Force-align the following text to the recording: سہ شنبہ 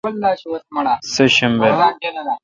سہ 1.13 1.23
شنبہ 1.35 1.69